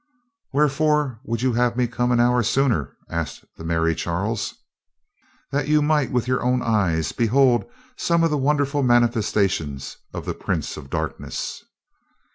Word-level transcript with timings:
"Wherefore 0.51 1.19
would 1.25 1.43
you 1.43 1.53
have 1.53 1.73
had 1.73 1.77
me 1.77 1.85
come 1.85 2.11
an 2.11 2.19
hour 2.19 2.41
sooner?" 2.41 2.97
asked 3.07 3.45
the 3.57 3.63
merry 3.63 3.93
Charles. 3.93 4.55
"That 5.51 5.67
you 5.67 5.83
might, 5.83 6.11
with 6.11 6.27
your 6.27 6.41
own 6.41 6.63
eyes, 6.63 7.11
behold 7.11 7.65
some 7.97 8.23
of 8.23 8.31
the 8.31 8.35
wonderful 8.39 8.81
manifestations 8.81 9.97
of 10.11 10.25
the 10.25 10.33
prince 10.33 10.75
of 10.75 10.89
darkness." 10.89 11.63